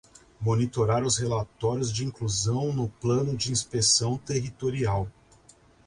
[0.39, 5.07] Monitorar os relatórios de inclusão no Plano de Inspeção Territorial.